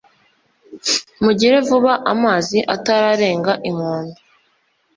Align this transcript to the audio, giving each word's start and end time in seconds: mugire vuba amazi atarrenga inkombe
mugire 1.23 1.57
vuba 1.67 1.93
amazi 2.13 2.57
atarrenga 2.75 3.51
inkombe 3.69 4.19